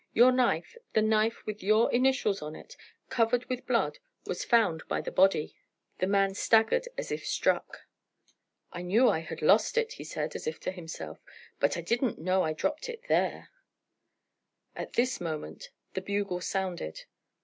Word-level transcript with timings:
"Your 0.15 0.31
knife 0.31 0.75
the 0.93 1.01
knife 1.03 1.45
with 1.45 1.61
your 1.61 1.93
initials 1.93 2.41
on 2.41 2.55
it 2.55 2.75
covered 3.09 3.45
with 3.45 3.67
blood, 3.67 3.99
was 4.25 4.43
found 4.43 4.81
by 4.87 4.99
the 4.99 5.11
body." 5.11 5.55
The 5.99 6.07
man 6.07 6.33
staggered 6.33 6.87
as 6.97 7.11
if 7.11 7.23
struck. 7.23 7.81
"I 8.73 8.81
knew 8.81 9.07
I 9.09 9.19
had 9.19 9.43
lost 9.43 9.77
it," 9.77 9.93
he 9.93 10.03
said, 10.03 10.33
as 10.35 10.47
if 10.47 10.59
to 10.61 10.71
himself, 10.71 11.19
"but 11.59 11.77
I 11.77 11.81
didn't 11.81 12.17
know 12.17 12.41
I 12.41 12.53
dropped 12.53 12.89
it 12.89 13.01
there." 13.09 13.49
At 14.75 14.93
this 14.93 15.21
moment 15.21 15.69
the 15.93 16.01
bugle 16.01 16.41
sounded. 16.41 17.03